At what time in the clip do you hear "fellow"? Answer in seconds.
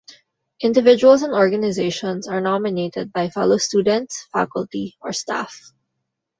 3.29-3.57